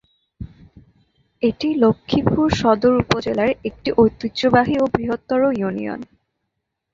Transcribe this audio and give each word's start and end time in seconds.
এটি 1.43 1.69
লক্ষ্মীপুর 1.75 2.47
সদর 2.61 2.93
উপজেলার 3.03 3.51
একটি 3.69 3.89
ঐতিহ্যবাহী 3.97 4.75
ও 4.77 4.85
বৃহত্তর 4.93 5.39
ইউনিয়ন। 5.51 5.99